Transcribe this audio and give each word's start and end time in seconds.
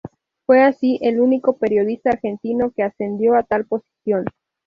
Fue 0.47 0.63
así 0.63 0.97
el 1.03 1.21
único 1.21 1.57
periodista 1.59 2.09
argentino 2.09 2.71
que 2.71 2.81
accedió 2.81 3.35
a 3.35 3.43
tal 3.43 3.67
posición. 3.67 4.25